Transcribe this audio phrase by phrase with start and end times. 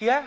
[0.00, 0.24] 爹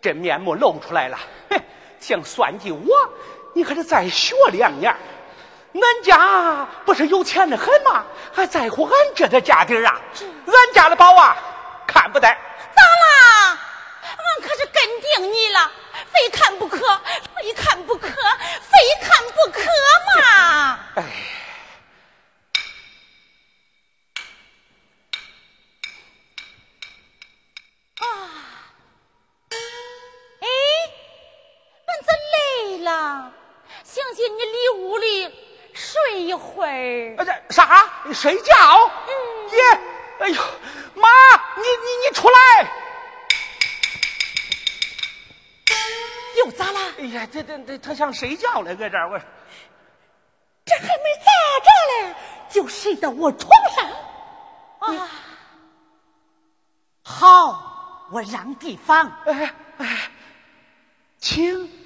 [0.00, 1.18] 这面目露出来了。
[1.50, 1.60] 哼
[2.00, 3.12] 想算计我
[3.54, 4.96] 你可得再学两年
[5.74, 8.06] 恁家不是有钱的很吗？
[8.32, 10.00] 还在乎俺这点家底啊
[10.46, 11.36] 俺家的宝啊
[11.86, 13.58] 看不得咋啦？
[14.16, 15.70] 俺可是跟定你了
[38.18, 38.52] 睡觉。
[39.06, 39.10] 嗯、
[39.50, 39.62] 爷，
[40.18, 40.42] 哎呦，
[40.94, 41.08] 妈，
[41.56, 42.36] 你你你出来！
[46.36, 46.80] 又咋了？
[46.98, 49.18] 哎呀，这这这，他想睡觉了，搁这儿我。
[50.64, 51.30] 这还没咋
[51.62, 51.70] 着
[52.08, 52.14] 嘞，
[52.50, 53.86] 就睡到我床上。
[54.80, 55.08] 啊，
[57.04, 59.10] 好，我让地方。
[59.26, 60.10] 哎哎，
[61.20, 61.77] 请。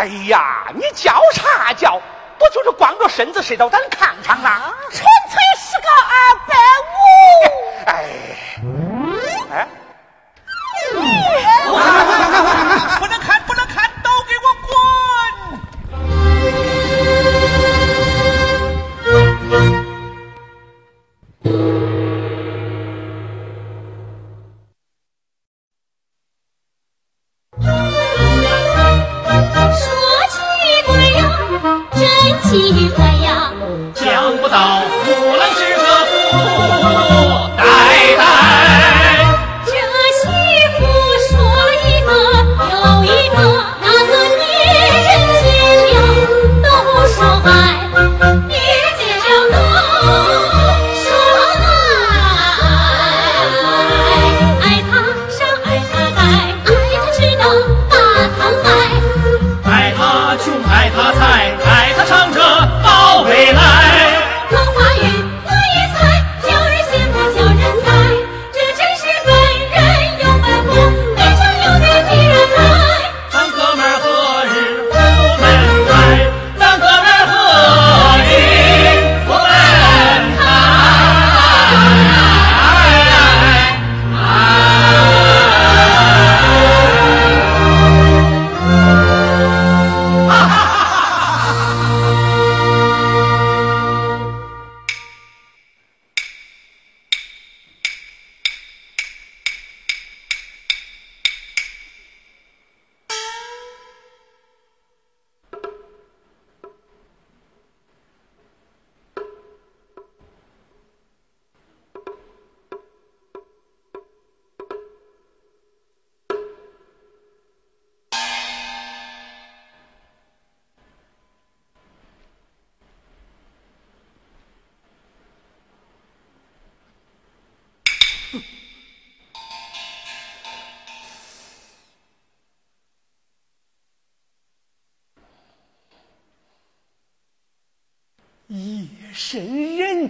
[0.00, 2.00] 哎呀，你叫啥叫？
[2.38, 4.72] 不就是光着身子睡到咱炕上啊？
[4.90, 6.54] 纯粹是个二百
[6.88, 6.92] 五。
[7.84, 7.92] 哎，
[9.52, 9.68] 哎，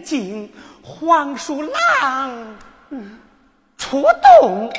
[0.00, 0.52] 深人静，
[0.82, 2.58] 黄鼠狼
[3.76, 4.72] 出动。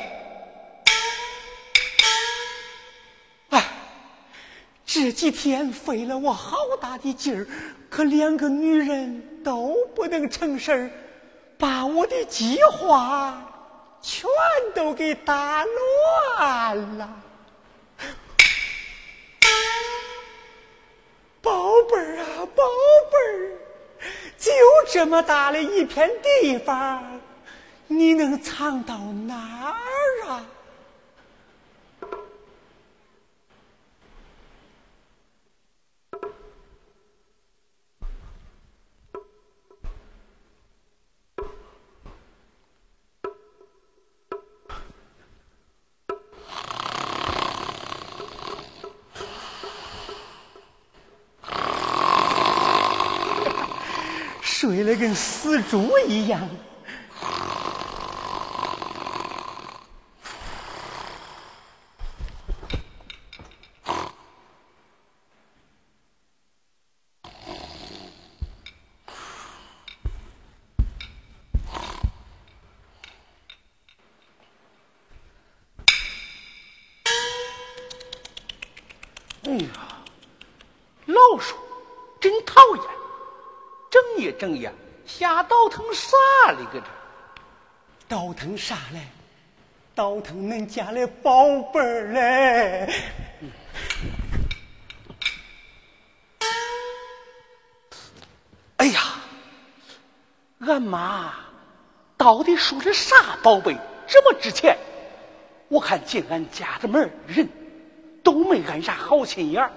[3.50, 3.64] 哎，
[4.86, 7.48] 这几天费了我好大的劲儿，
[7.90, 10.90] 可两个女人都不能成事儿，
[11.58, 13.42] 把我的计划
[14.02, 14.30] 全
[14.74, 17.10] 都给打乱了。
[21.42, 22.64] 宝贝儿啊，宝
[23.12, 23.58] 贝儿，
[24.42, 24.52] 就
[24.92, 26.10] 这么大的一片
[26.42, 27.22] 地方，
[27.86, 28.98] 你能藏到
[29.28, 29.36] 哪
[29.68, 30.44] 儿啊？
[54.84, 56.42] 睡得跟死猪一样。
[79.44, 79.70] 哎呀，
[81.06, 81.56] 老鼠
[82.20, 83.01] 真讨厌！
[84.02, 84.74] 整也整夜
[85.06, 86.18] 瞎倒腾啥
[86.58, 86.66] 哩？
[86.74, 86.86] 搁这
[88.08, 89.00] 倒腾啥嘞？
[89.94, 92.94] 倒腾恁家的宝贝儿嘞！
[98.78, 99.02] 哎呀，
[100.62, 101.34] 俺妈
[102.18, 103.78] 到底属的啥宝贝
[104.08, 104.76] 这么值钱？
[105.68, 107.48] 我看进俺家的门人
[108.24, 109.72] 都没安啥好心眼儿。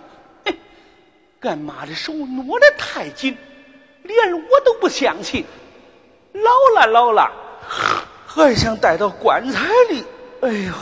[0.45, 0.57] 嘿
[1.41, 3.37] 俺妈的手挪得太紧。
[4.05, 5.45] 连我都不相信，
[6.33, 7.33] 老了老了，
[8.27, 10.05] 还想带到棺材里。
[10.43, 10.73] 哎呦，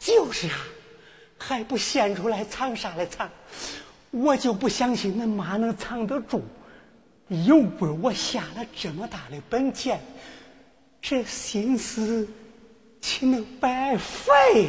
[0.00, 0.56] 就是啊，
[1.38, 3.30] 还不显出来藏啥来藏？
[4.10, 6.42] 我就不相信恁妈能藏得住，
[7.46, 10.00] 又不是我下了这么大的本钱，
[11.00, 12.28] 这心思
[13.00, 14.68] 岂能白费？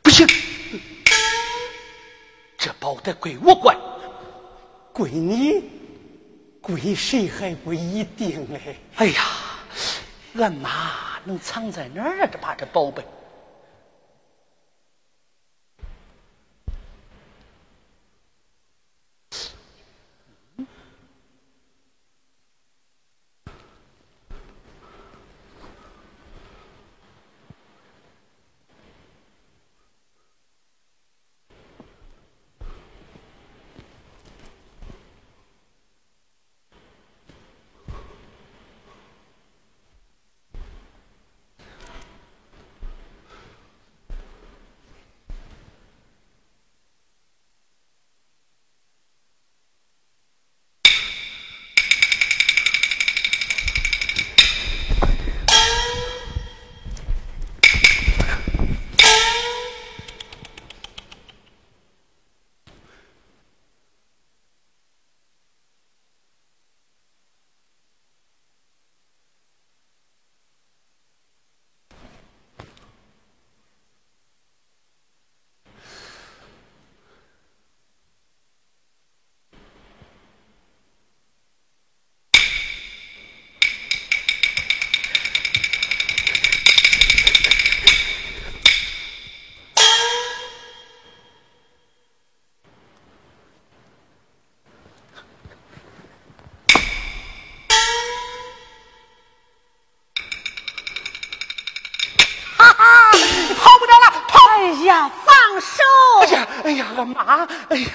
[0.00, 0.26] 不行。
[2.56, 3.76] 这包得归我管，
[4.92, 5.81] 归你。
[6.62, 8.76] 归谁还不一定嘞。
[8.94, 9.24] 哎呀，
[10.38, 10.70] 俺妈
[11.24, 12.28] 能藏在哪儿啊？
[12.30, 13.04] 这把这宝贝。
[107.04, 107.90] 妈，哎呀，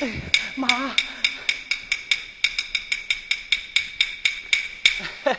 [0.00, 0.14] 哎呀，
[0.56, 0.68] 妈！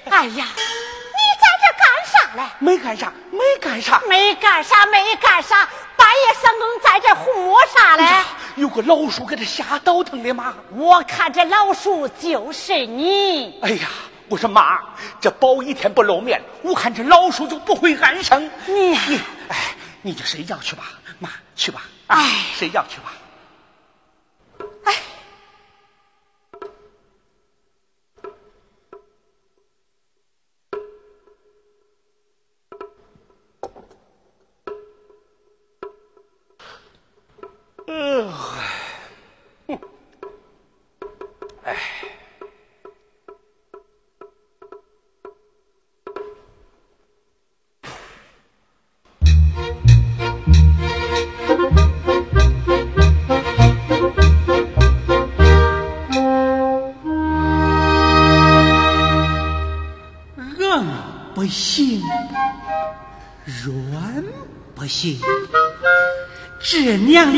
[0.09, 2.43] 哎呀，你在这干啥嘞？
[2.59, 5.67] 没干啥，没干啥，没干啥，没干啥。
[5.97, 8.03] 半夜三更在这胡摸啥嘞？
[8.55, 10.53] 有个老鼠给他吓倒腾的妈。
[10.71, 13.59] 我看这老鼠就是你。
[13.61, 13.87] 哎呀，
[14.27, 14.79] 我说妈，
[15.19, 18.49] 这宝一天不露面，我看这老鼠就不会安生。
[18.65, 20.83] 你你，哎，你就睡觉去吧，
[21.19, 21.83] 妈，去吧。
[22.11, 23.13] 哎，睡觉去吧。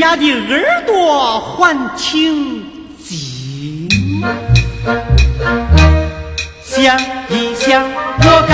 [0.04, 2.62] 家的耳朵还挺
[3.02, 3.88] 紧。
[6.62, 7.82] 想一想，
[8.20, 8.46] 我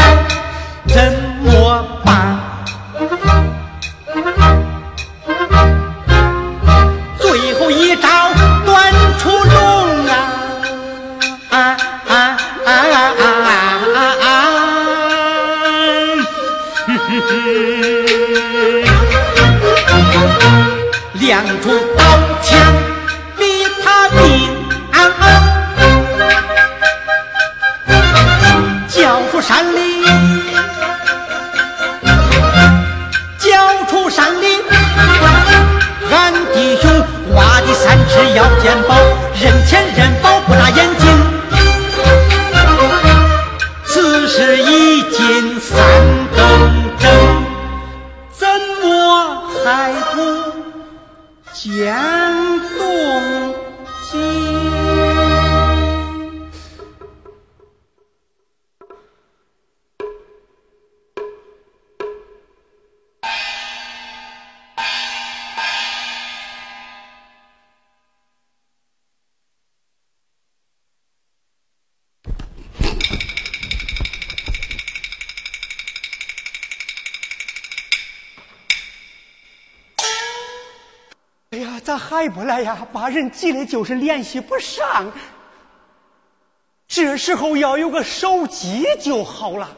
[21.41, 22.03] 亮出刀
[22.41, 22.59] 枪，
[23.37, 24.19] 逼他命、
[24.91, 24.95] 啊，
[28.89, 29.88] 叫出山里。
[82.19, 82.85] 来不来呀？
[82.91, 85.09] 把人急的就是联系不上。
[86.85, 89.69] 这时候要有个手机就好了。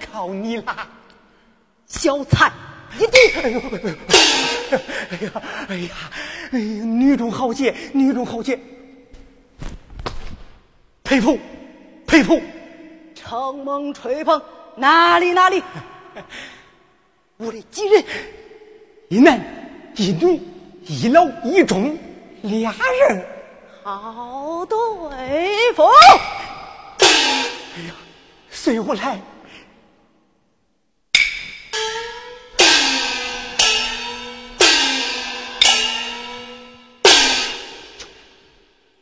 [0.00, 0.86] 靠你啦！
[1.86, 2.50] 小菜
[2.98, 3.42] 一碟。
[3.42, 3.60] 哎呦，
[5.10, 5.90] 哎呀，哎呀，
[6.52, 8.58] 哎呀，女中豪杰，女中豪杰，
[11.02, 11.38] 佩服，
[12.06, 12.40] 佩服！
[13.14, 14.40] 承蒙吹捧，
[14.76, 15.62] 哪里哪里。
[17.36, 18.04] 我的几人，
[19.08, 19.40] 一男
[19.96, 20.40] 一女，
[20.86, 21.98] 一老一中，
[22.42, 22.72] 俩
[23.08, 23.24] 人，
[23.82, 24.78] 好对
[25.74, 25.84] 付。
[27.00, 27.94] 哎呀！
[28.50, 29.18] 随我来！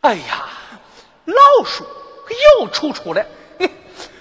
[0.01, 0.49] 哎呀，
[1.25, 1.85] 老鼠
[2.59, 3.27] 又出出来，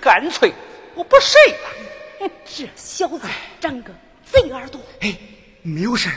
[0.02, 0.52] 干脆
[0.96, 2.30] 我不睡了。
[2.46, 3.22] 这小子
[3.60, 3.92] 长个
[4.26, 4.82] 贼耳朵。
[5.02, 5.16] 哎，
[5.62, 6.10] 没有事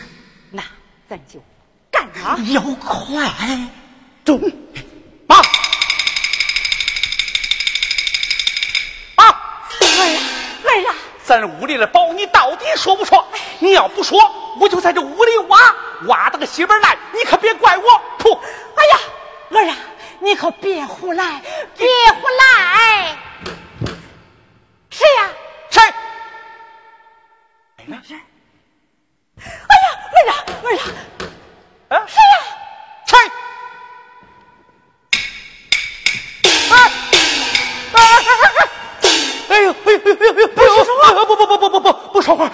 [0.51, 0.63] 那
[1.09, 1.39] 咱就
[1.91, 2.39] 干他！
[2.53, 3.31] 要快，
[4.25, 4.41] 中！
[5.27, 5.37] 八。
[5.37, 5.43] 儿
[9.17, 13.23] 啊，咱屋里的宝你到底说不说？
[13.59, 14.19] 你要不说，
[14.59, 15.59] 我就在这屋里挖，
[16.07, 17.85] 挖到个稀巴烂，你可别怪我。
[18.19, 18.39] 噗！
[18.75, 19.01] 哎呀，
[19.59, 19.77] 儿啊，
[20.21, 21.41] 你可别胡来，
[21.77, 23.17] 别胡来！
[24.91, 25.31] 谁呀？
[25.71, 25.81] 谁？
[28.07, 28.17] 谁？
[29.43, 30.33] 哎呀，儿啊，
[30.63, 32.35] 儿啊，啊，谁呀？
[33.07, 33.13] 谁？
[36.71, 36.73] 啊！
[39.49, 40.49] 哎呦，哎呦，哎呦，哎呦！
[40.49, 41.03] 不说话！
[41.25, 42.49] 不不不不不不不说话！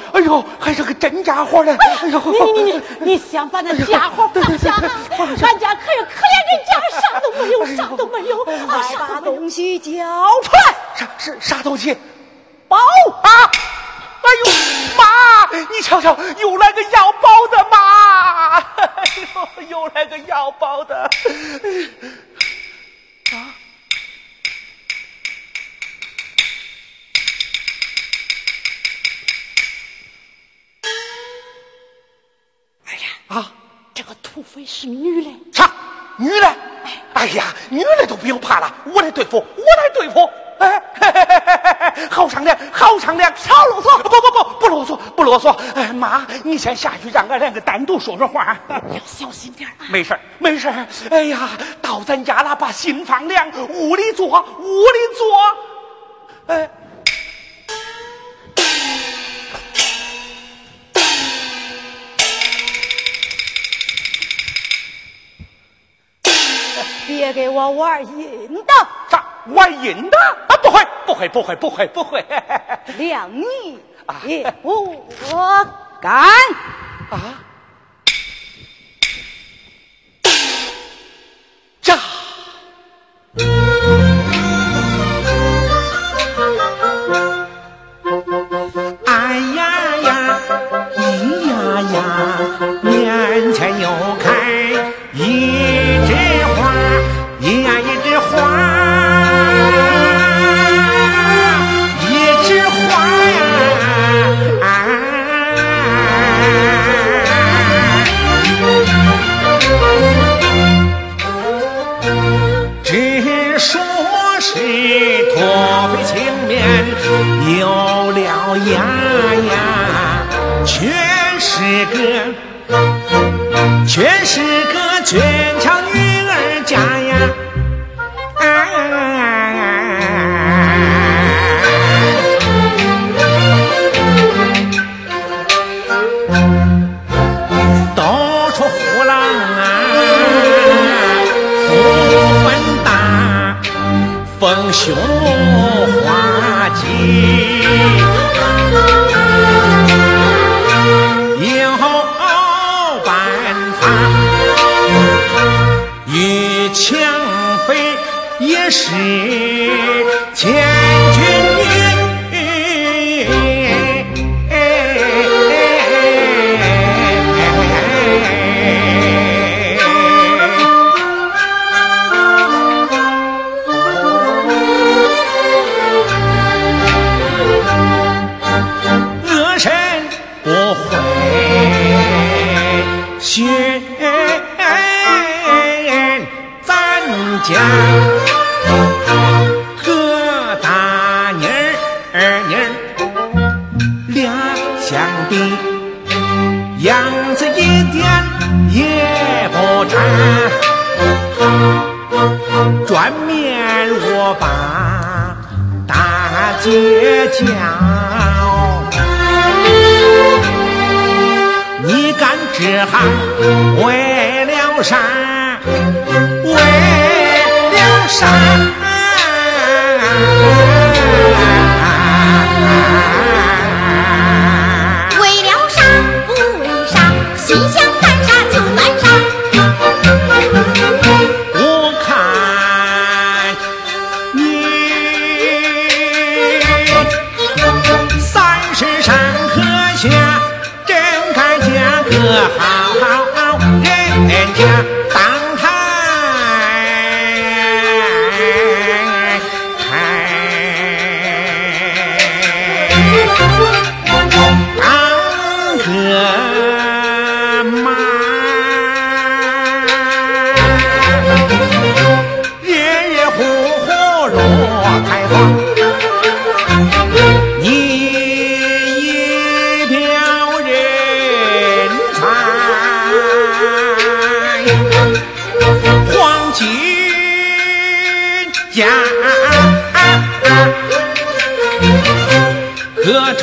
[0.58, 1.76] 还是个真家伙呢！
[1.78, 4.74] 哎呦，你你你你想把那家伙放下？
[4.76, 9.92] 俺家可是可怜人家，啥都没有，啥都没有，快把东西交
[10.42, 10.74] 出来！
[10.94, 11.96] 啥是啥东西？
[12.68, 12.76] 包
[13.22, 13.50] 啊！
[14.26, 14.46] 哎呦
[14.96, 15.04] 妈！
[15.70, 18.58] 你瞧瞧，又来个要包的妈！
[18.96, 21.08] 哎呦，又来个要包的！
[33.36, 33.52] 啊，
[33.92, 35.30] 这个土匪是女的。
[35.52, 35.70] 啥？
[36.16, 36.54] 女的？
[37.12, 40.30] 哎呀，女的都不用怕了，我来对付，我来对付。
[40.58, 41.22] 哎，嘿嘿
[41.94, 44.02] 嘿好商量，好商量，少啰嗦！
[44.02, 45.54] 不不不，不啰嗦，不啰嗦。
[45.74, 48.56] 哎妈，你先下去，让俺两个单独说说话。
[48.70, 49.84] 要小心点啊！
[49.90, 50.72] 没事没事
[51.10, 51.50] 哎呀，
[51.82, 56.54] 到咱家了，把心放凉，屋里坐，屋里坐。
[56.54, 56.70] 哎。
[67.36, 68.72] 给我玩阴的！
[69.10, 70.16] 啥玩阴的？
[70.48, 72.24] 啊，不会，不会，不会，不会，不会。
[72.98, 73.78] 谅你
[74.24, 75.04] 也不
[76.00, 76.32] 敢啊！
[77.10, 77.16] 这。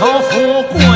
[0.04, 0.93] só fogo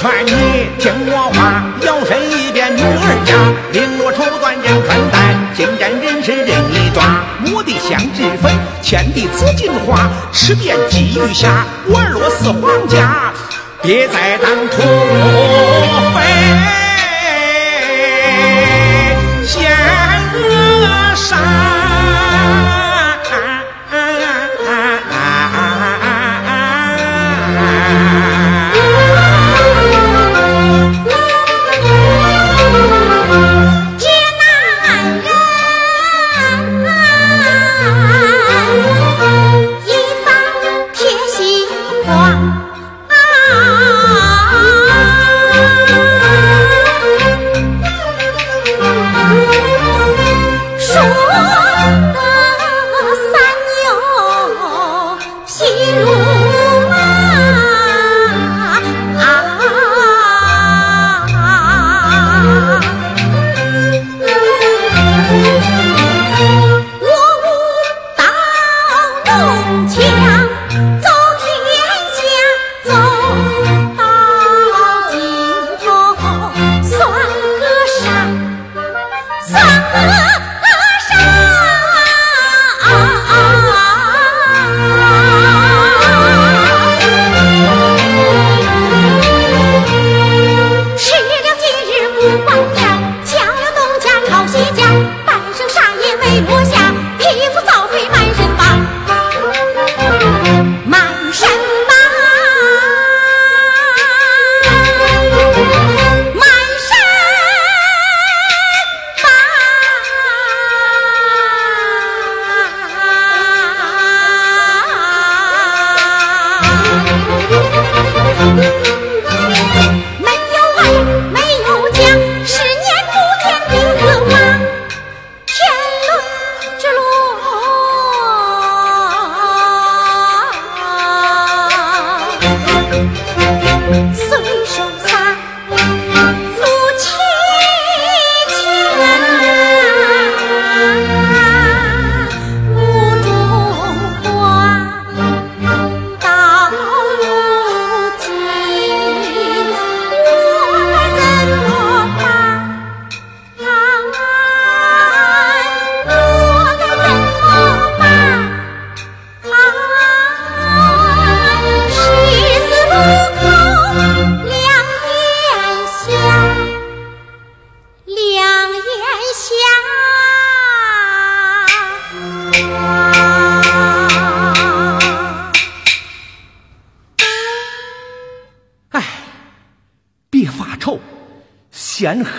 [0.00, 0.32] 劝你
[0.78, 3.36] 听我话，摇身一变女儿家，
[3.70, 7.20] 绫罗绸缎样穿戴，金簪人身任你抓。
[7.52, 8.50] 我的香脂粉，
[8.82, 13.30] 嵌的紫金花，吃遍鲫鱼虾，玩若似皇家，
[13.82, 14.80] 别再当土
[16.14, 16.18] 匪。
[19.60, 19.90] Yeah.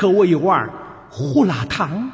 [0.01, 0.67] 喝我一碗
[1.11, 2.11] 胡辣汤。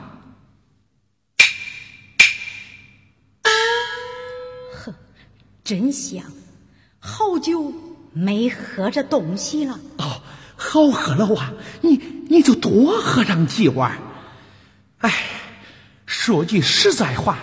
[4.73, 4.93] 呵，
[5.63, 6.21] 真香，
[6.99, 7.71] 好久
[8.11, 9.79] 没喝这东西了。
[9.99, 10.21] 哦，
[10.57, 11.53] 好喝了哇！
[11.79, 11.95] 你
[12.27, 13.97] 你就多喝上几碗。
[14.97, 15.13] 哎，
[16.05, 17.37] 说句实在话，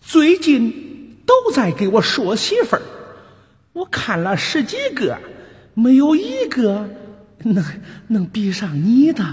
[0.00, 2.82] 最近都在给我说媳妇儿，
[3.72, 5.16] 我看了十几个，
[5.74, 6.90] 没有一个
[7.44, 7.64] 能
[8.08, 9.24] 能比上你的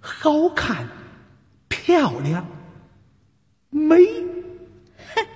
[0.00, 0.88] 好看、
[1.68, 2.46] 漂亮、
[3.70, 3.96] 美。
[5.14, 5.26] 哼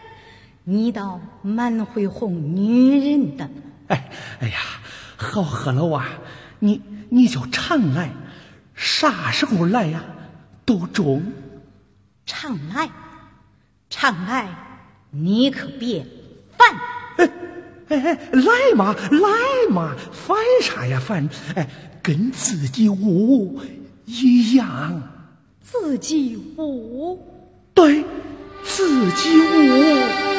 [0.65, 3.49] 你倒蛮会哄女人的。
[3.89, 4.59] 哎哎呀，
[5.17, 6.07] 好喝了哇！
[6.61, 8.11] 你你就常来，
[8.75, 10.05] 啥时候来呀？
[10.65, 11.23] 都中。
[12.25, 12.89] 常来，
[13.91, 14.49] 常来，
[15.11, 16.07] 你可别
[16.57, 17.29] 烦。
[17.89, 19.29] 哎哎，来嘛来
[19.71, 21.29] 嘛，烦啥呀烦？
[21.57, 21.69] 哎，
[22.03, 23.61] 跟自己屋
[24.07, 25.03] 一样。
[25.61, 27.19] 自己舞，
[27.75, 28.05] 对，
[28.65, 30.32] 自己屋。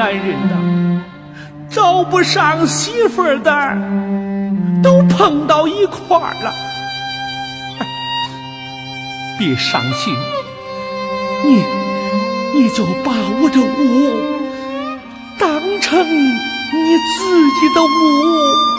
[0.00, 1.04] 男人呐，
[1.68, 3.52] 找不上媳妇儿的，
[4.82, 6.50] 都碰到一块儿了。
[9.38, 10.14] 别伤心，
[11.44, 11.62] 你
[12.54, 13.62] 你就把我的屋
[15.38, 18.69] 当成你自己的屋。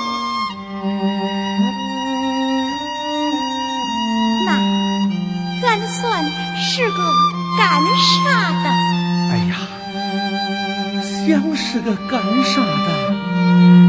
[11.72, 13.14] 是个干啥的，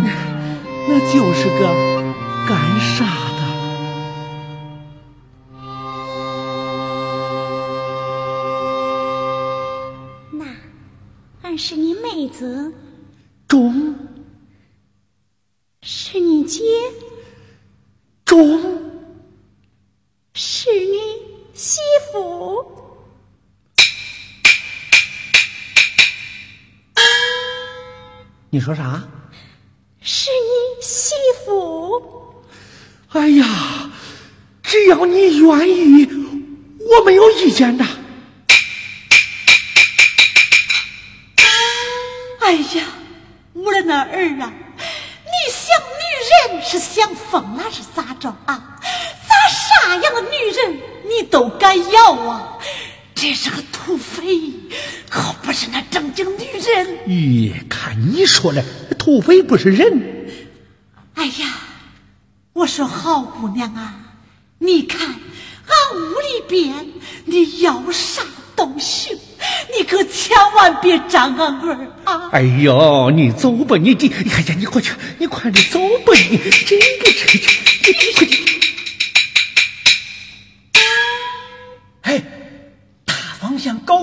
[0.88, 1.66] 那就是个
[2.48, 3.42] 干啥的。
[10.30, 10.44] 那
[11.42, 12.72] 俺是你妹子，
[28.62, 29.02] 说啥？
[30.00, 32.34] 是你媳妇，
[33.10, 33.90] 哎呀，
[34.62, 36.08] 只要你愿意，
[36.78, 37.84] 我没有意见的。
[42.40, 42.84] 哎呀，
[43.52, 44.52] 我的那儿啊，
[45.24, 48.78] 你想女人是想疯了是咋着啊？
[48.82, 52.58] 咋啥样的女人你都敢要啊？
[53.22, 54.52] 这是个土匪，
[55.08, 56.98] 可不是那正经女人。
[57.06, 58.64] 咦，看你说的，
[58.98, 60.26] 土匪不是人。
[61.14, 61.54] 哎呀，
[62.52, 63.94] 我说好姑娘啊，
[64.58, 66.88] 你看俺屋里边
[67.26, 68.22] 你要啥
[68.56, 69.16] 都行，
[69.78, 72.28] 你可千万别张俺儿啊！
[72.32, 77.46] 哎呦，你走吧，你你，哎呀，你快去，你快点走吧，你真不这这，
[77.86, 78.41] 你快去。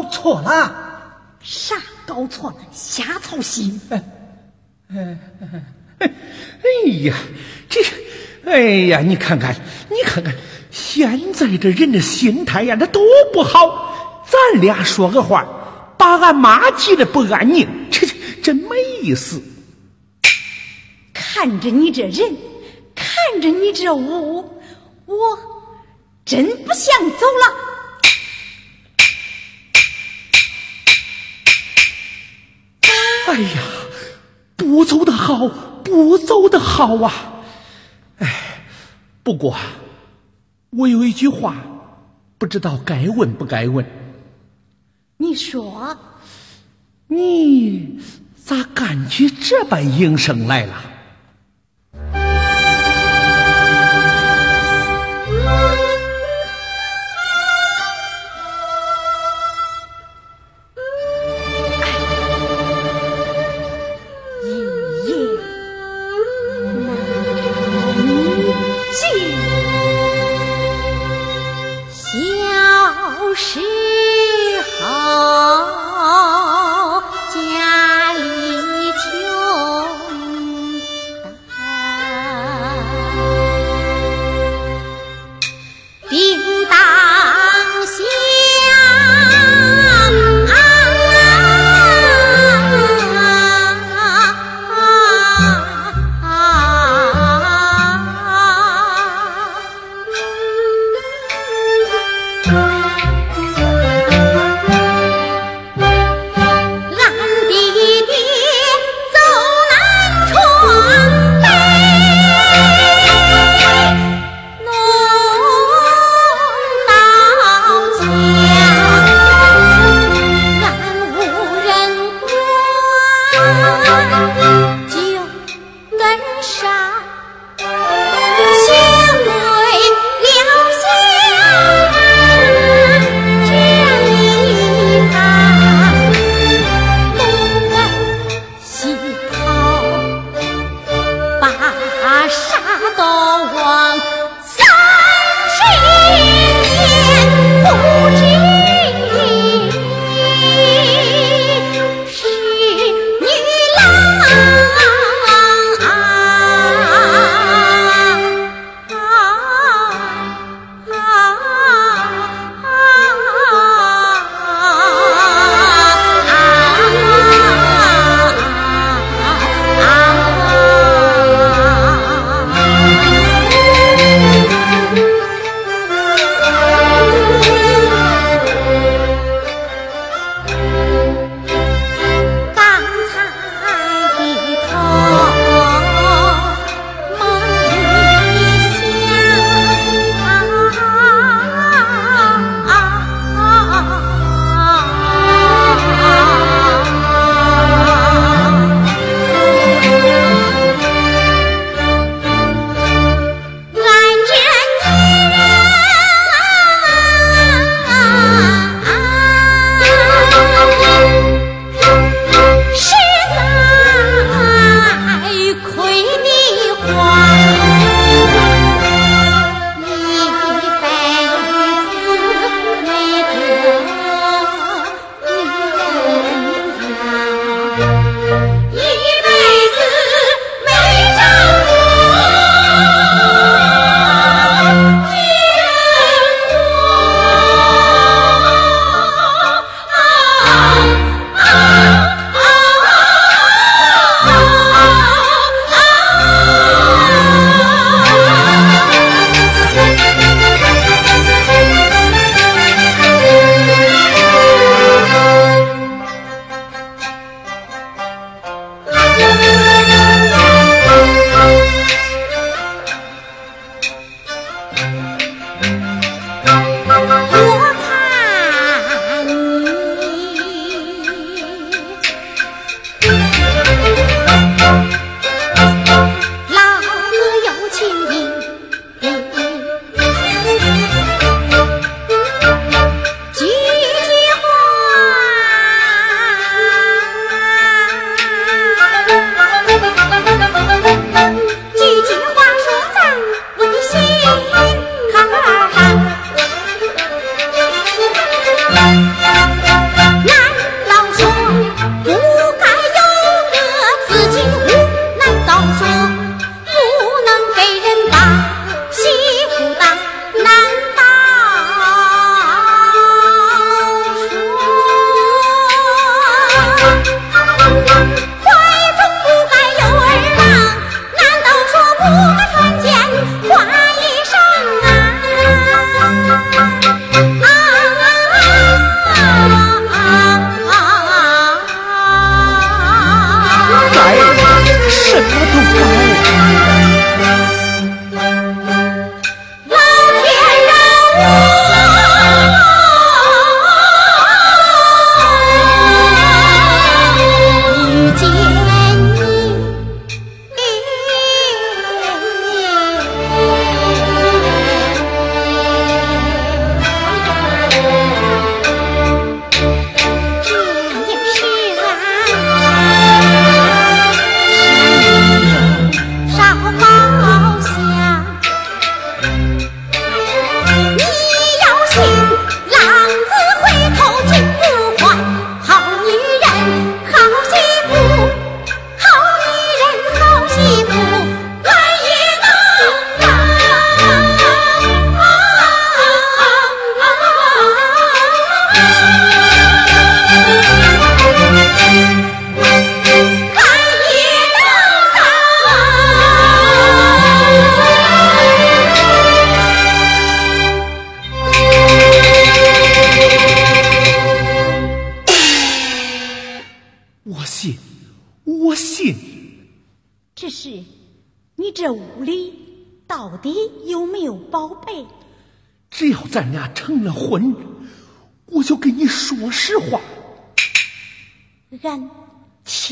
[0.09, 0.87] 错了。
[1.41, 2.57] 啥搞错了？
[2.71, 3.79] 瞎操心！
[4.91, 6.05] 哎
[7.03, 7.15] 呀，
[7.69, 7.81] 这，
[8.45, 9.55] 哎呀，你看看，
[9.89, 10.35] 你看看，
[10.69, 14.25] 现在这人的心态呀，那多不好。
[14.27, 15.47] 咱俩说个话，
[15.97, 19.41] 把俺妈急得不安宁，这这真没意思。
[21.13, 22.35] 看着你这人，
[22.95, 24.61] 看着你这屋，
[25.05, 25.39] 我
[26.25, 27.68] 真不想走了。
[33.29, 33.61] 哎呀，
[34.55, 35.47] 不走的好，
[35.83, 37.13] 不走的好啊！
[38.17, 38.63] 哎，
[39.21, 39.55] 不过
[40.71, 41.55] 我有一句话，
[42.39, 43.85] 不知道该问不该问。
[45.17, 45.95] 你说，
[47.05, 47.99] 你
[48.43, 50.88] 咋干起这般营生来了？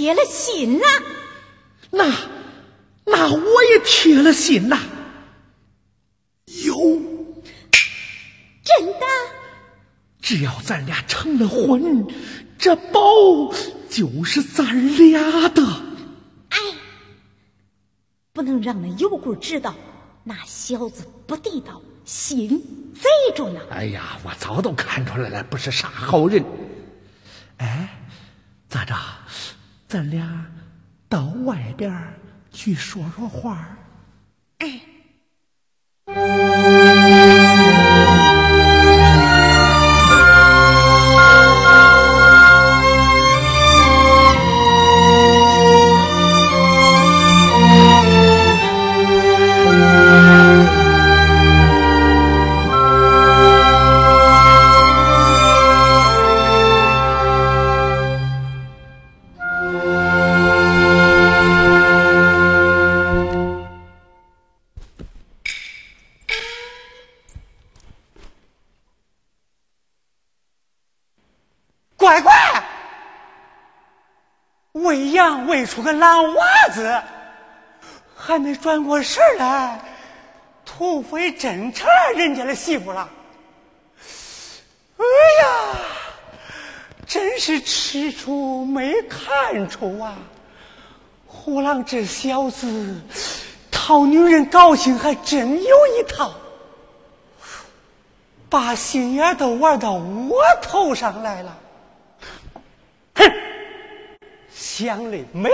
[0.07, 0.85] 铁了心了。
[1.91, 2.05] 那
[3.03, 4.79] 那我也铁了心呐。
[6.63, 6.73] 有，
[8.63, 9.05] 真的？
[10.21, 12.07] 只要咱俩成了婚，
[12.57, 13.01] 这宝
[13.89, 15.61] 就是咱俩的。
[16.51, 16.57] 哎，
[18.31, 19.75] 不能让那油鬼知道，
[20.23, 22.57] 那小子不地道，心
[22.95, 23.59] 贼着呢。
[23.71, 26.41] 哎呀，我早都看出来了，不是啥好人。
[27.57, 27.89] 哎，
[28.69, 28.95] 咋着？
[29.87, 30.45] 咱俩
[31.07, 31.89] 到外边
[32.51, 33.77] 去说说话。
[34.57, 34.81] 哎。
[74.87, 76.97] 喂羊喂出个狼娃子，
[78.15, 79.81] 还没转过神来，
[80.65, 83.09] 土匪真成了人家的媳妇了。
[84.95, 85.03] 哎
[85.43, 85.75] 呀，
[87.05, 90.15] 真是吃出没看出啊！
[91.25, 93.01] 虎狼这小子
[93.69, 96.33] 讨女人高兴还真有一套，
[98.49, 101.53] 把心眼都玩到我头上来了。
[104.77, 105.49] 想的美，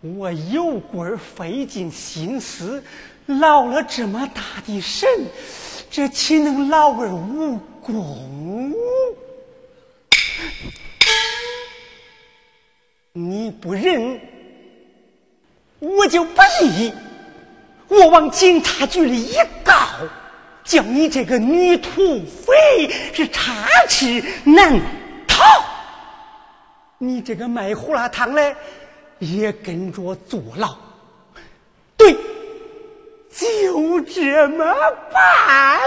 [0.00, 2.82] 我有棍儿费尽心思
[3.26, 5.06] 劳了这么大的神，
[5.90, 8.72] 这岂能劳而无功？
[13.12, 14.18] 你不认，
[15.78, 16.90] 我就不义。
[17.88, 19.74] 我往警察局里一告，
[20.64, 24.80] 叫你这个女土匪是插翅难
[25.28, 25.44] 逃。
[26.98, 28.56] 你这个卖胡辣汤的
[29.18, 30.74] 也跟着坐牢，
[31.96, 32.16] 对，
[33.30, 34.64] 就这么
[35.12, 35.80] 办。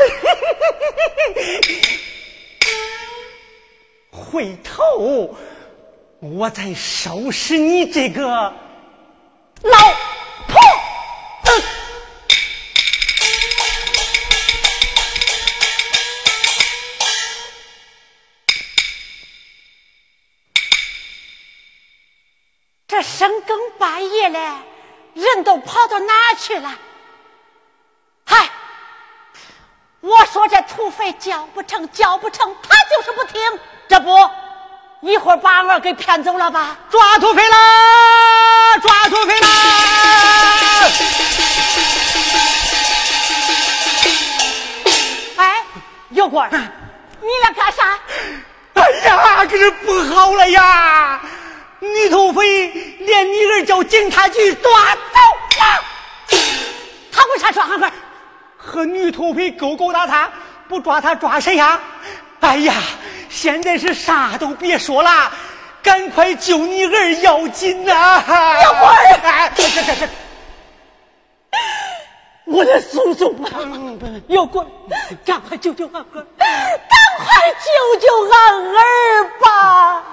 [4.12, 5.36] 回头
[6.20, 10.19] 我再收拾你这个老。
[23.02, 24.40] 深更半夜的，
[25.14, 26.72] 人都跑到哪去了？
[28.26, 28.50] 嗨，
[30.02, 33.42] 我说这土匪叫不成，叫不成，他就是不听。
[33.88, 34.16] 这不，
[35.02, 36.76] 一会儿把俺儿给骗走了吧？
[36.90, 38.78] 抓土匪啦！
[38.78, 39.48] 抓土匪啦！
[45.38, 45.64] 哎，
[46.10, 47.98] 有官，你来干啥？
[48.74, 51.22] 哎呀，可是不好了呀！
[51.80, 52.68] 女土匪
[53.00, 55.20] 连你儿叫警察局抓走
[55.60, 55.84] 了，
[57.12, 57.92] 他为啥抓俺儿？
[58.58, 60.30] 和女土匪勾勾搭搭，
[60.68, 61.80] 不抓他抓谁呀？
[62.42, 62.74] 哎呀，
[63.30, 65.32] 现在是啥都别说了，
[65.82, 67.94] 赶快救你儿要紧呐！
[68.64, 70.10] 要我儿，哎，这这这。
[72.50, 73.62] 我的叔叔啊，
[74.28, 74.66] 有鬼！
[75.24, 76.06] 赶快救救俺儿，
[76.38, 77.70] 赶快救
[78.00, 78.36] 救俺
[78.76, 80.04] 儿吧！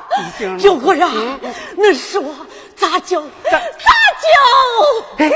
[0.59, 1.11] 有鬼啊！
[1.76, 2.22] 你说
[2.74, 3.22] 咋救？
[3.51, 3.59] 咋
[5.18, 5.26] 救？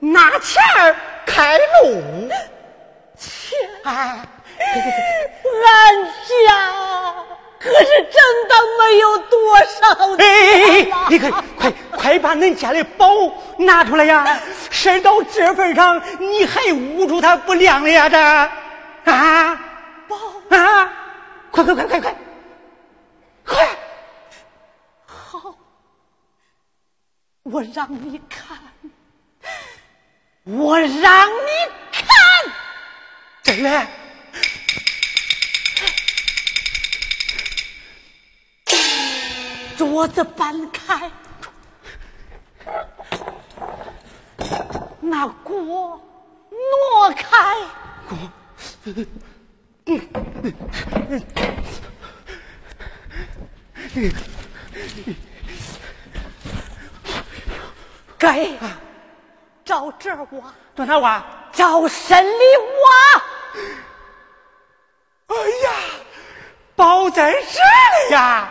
[0.00, 0.94] 拿钱儿
[1.24, 2.28] 开路。
[3.16, 4.12] 钱，俺
[6.04, 6.50] 家。
[7.62, 10.20] 可是真的没有多少钱
[11.08, 13.06] 你快快快把恁家的宝
[13.58, 14.40] 拿出来呀！
[14.68, 18.08] 事到这份上，你还捂住他不亮了呀？
[18.08, 18.18] 这
[19.12, 19.60] 啊，
[20.08, 20.16] 宝
[20.56, 20.92] 啊！
[21.52, 22.16] 快快快快快
[23.44, 23.68] 快！
[25.06, 25.54] 好，
[27.44, 28.58] 我让你看，
[30.44, 31.50] 我让你
[31.92, 32.06] 看，
[33.44, 33.86] 真的。
[39.82, 41.10] 桌子搬开，
[45.00, 46.00] 那锅
[46.48, 47.56] 挪开，
[48.08, 48.16] 锅，
[58.16, 58.48] 该
[59.64, 61.26] 找这儿挖，照哪挖？
[61.50, 62.44] 找深里
[62.84, 63.20] 挖。
[65.26, 65.70] 哎呀，
[66.76, 68.48] 包在这里呀！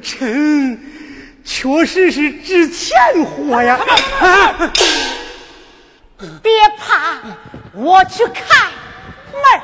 [0.00, 0.78] 真诚，
[1.44, 3.78] 确实是值钱货呀！
[4.20, 4.72] 啊，
[6.42, 7.18] 别怕，
[7.72, 8.42] 我去开
[9.32, 9.60] 门儿。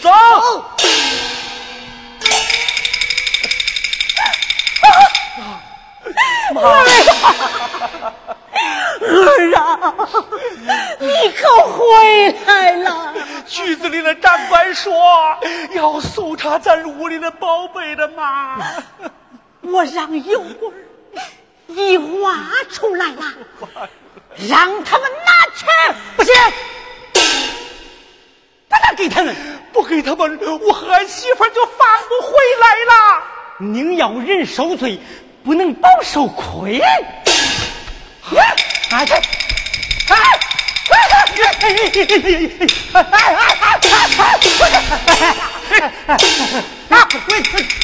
[0.00, 0.10] 走。
[9.00, 9.94] 儿啊，
[10.98, 13.14] 你可回来了！
[13.50, 14.94] 局子里的长官说
[15.74, 18.56] 要搜查咱屋里的宝贝的嘛。
[19.62, 20.78] 我让油棍儿
[21.66, 22.38] 一挖
[22.70, 23.22] 出来了，
[24.48, 25.66] 让他们拿去。
[26.16, 26.32] 不行，
[28.68, 29.34] 不能给他们，
[29.72, 33.22] 不给他们，我和俺媳妇就放不回来了。
[33.58, 34.98] 宁要人受罪，
[35.44, 36.80] 不能饱受亏。
[38.90, 39.24] 啊这，哎
[41.30, 43.10] 哎哎哎哎哎哎
[46.90, 46.90] 啊！
[46.90, 47.79] 啥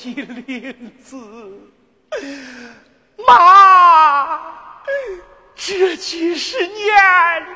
[0.00, 1.16] 野鸡领子，
[3.26, 4.40] 妈，
[5.54, 7.46] 这几十年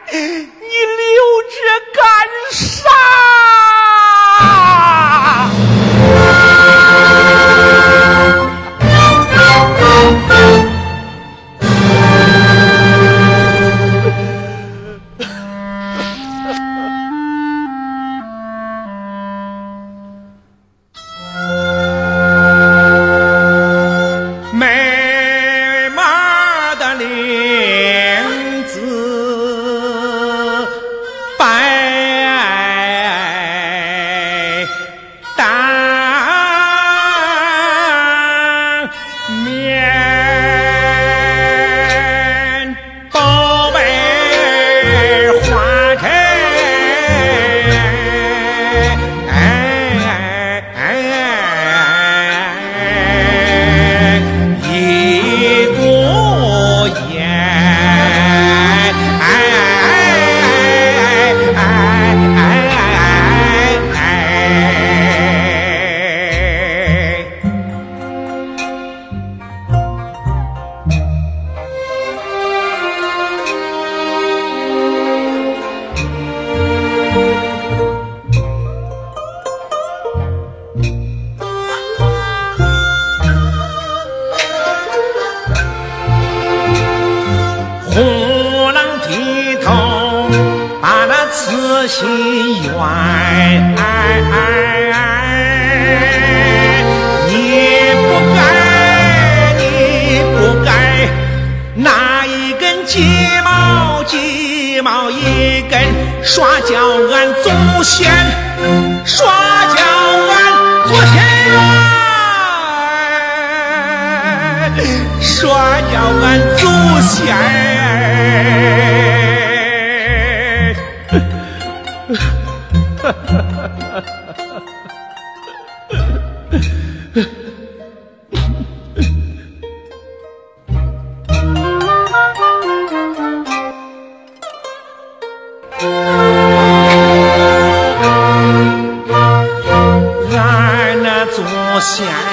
[141.85, 142.23] Yeah.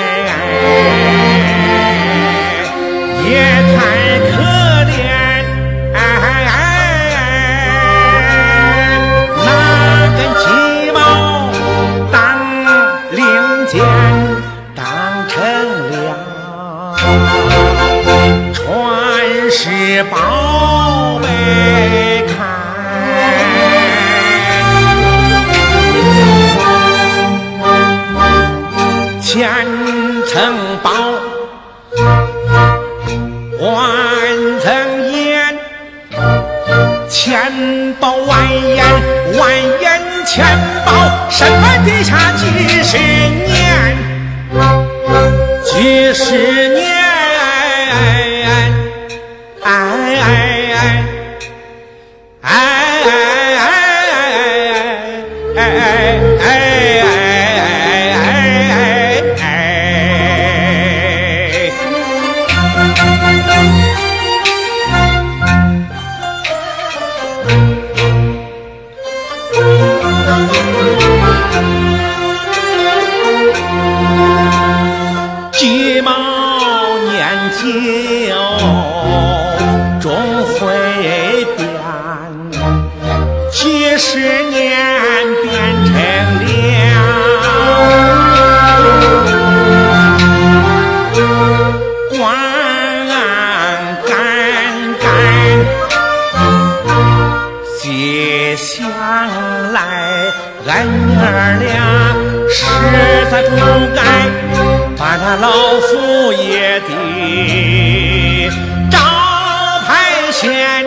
[103.50, 103.56] 不
[103.96, 104.00] 该
[104.98, 108.50] 把那老夫爷的
[108.90, 108.98] 招
[109.88, 109.90] 牌
[110.32, 110.86] 掀，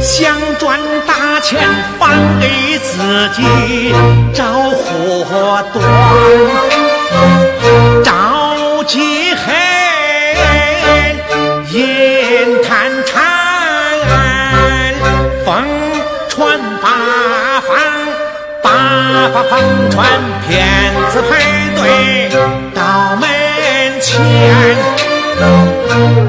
[0.00, 1.60] 想赚大钱，
[1.98, 2.10] 反
[2.40, 3.94] 给自己
[4.34, 5.76] 找祸端。
[8.02, 9.67] 着急黑。
[19.32, 19.60] 把防
[19.90, 20.08] 传
[20.46, 21.38] 骗子排
[21.76, 22.30] 队
[22.74, 23.28] 到门
[24.00, 24.76] 前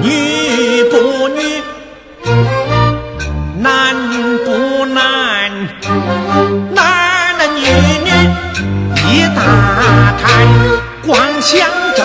[0.01, 1.61] 女不女
[3.57, 3.95] 男
[4.43, 5.49] 不男
[6.73, 7.61] 男男女
[8.03, 8.09] 女
[9.07, 10.47] 一大摊
[11.05, 11.59] 光想
[11.95, 12.03] 着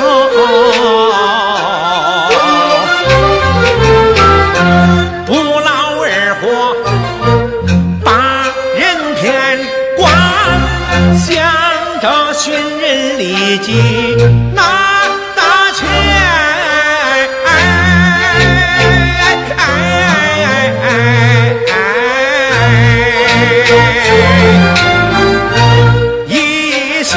[13.58, 14.16] 几
[14.54, 14.62] 拿
[15.36, 15.86] 大钱，
[26.26, 27.12] 一心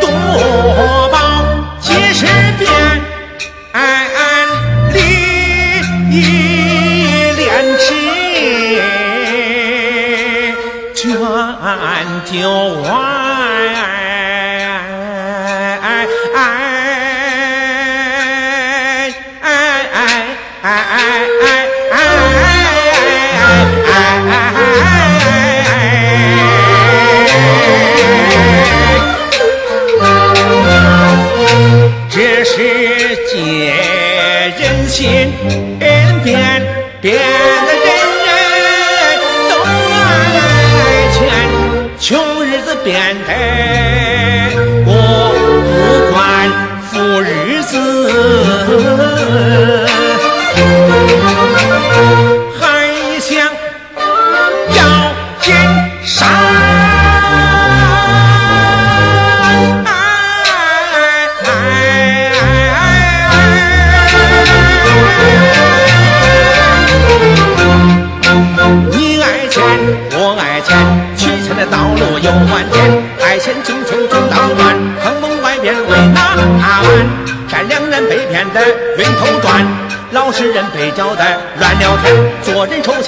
[0.00, 1.16] 多报
[1.80, 2.26] 几十
[2.58, 2.68] 遍，
[4.92, 4.96] 立
[6.10, 6.12] 一
[7.36, 7.46] 廉
[7.78, 7.86] 耻，
[10.94, 11.06] 转
[12.30, 12.32] 就
[12.82, 12.97] 完。
[37.00, 37.47] ter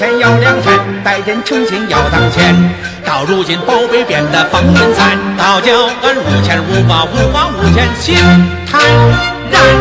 [0.01, 2.55] 信要当钱，
[3.05, 5.71] 到如今宝贝变得风云散，倒叫
[6.01, 8.15] 俺无钱无瓜无花无钱心
[8.65, 8.81] 坦
[9.51, 9.80] 然。